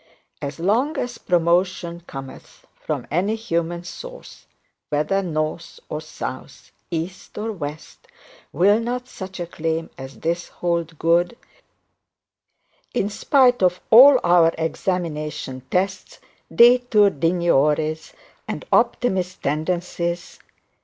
As 0.41 0.59
long 0.59 0.97
as 0.97 1.19
promotion 1.19 2.01
cometh 2.07 2.65
from 2.73 3.05
any 3.11 3.35
human 3.35 3.83
source, 3.83 4.47
whether 4.89 5.21
north 5.21 5.79
or 5.89 6.01
south, 6.01 6.71
east 6.89 7.37
or 7.37 7.51
west, 7.51 8.07
will 8.51 8.79
not 8.79 9.07
such 9.07 9.39
a 9.39 9.45
claim 9.45 9.91
as 9.99 10.21
this 10.21 10.47
hold 10.47 10.97
good, 10.97 11.37
in 12.95 13.09
spite 13.09 13.61
of 13.61 13.79
all 13.91 14.19
our 14.23 14.51
examination 14.57 15.61
tests, 15.69 16.17
detur 16.51 17.11
digniori's 17.11 18.13
and 18.47 18.65
optimist 18.71 19.43
tendencies? 19.43 20.39